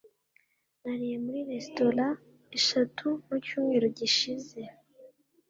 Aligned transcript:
nariye 0.83 1.15
muri 1.23 1.39
resitora 1.49 2.05
eshatu 2.57 3.05
mucyumweru 3.27 3.85
gishize 3.97 4.59